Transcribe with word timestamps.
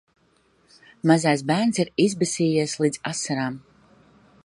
Mazais 1.11 1.45
bērns 1.53 1.81
ir 1.85 1.93
izbesījies 2.07 2.77
līdz 2.85 3.03
asarām. 3.15 3.65